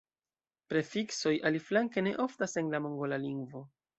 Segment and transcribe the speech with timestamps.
[0.71, 3.63] Prefiksoj, aliflanke, ne oftas en la mongola lingvo.